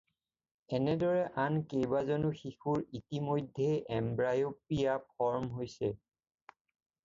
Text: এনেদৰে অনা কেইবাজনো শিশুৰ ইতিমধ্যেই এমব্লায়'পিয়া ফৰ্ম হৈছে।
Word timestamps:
এনেদৰে 0.77 1.19
অনা 1.43 1.61
কেইবাজনো 1.73 2.31
শিশুৰ 2.41 2.83
ইতিমধ্যেই 3.01 3.77
এমব্লায়'পিয়া 3.99 4.99
ফৰ্ম 5.07 5.63
হৈছে। 5.63 5.95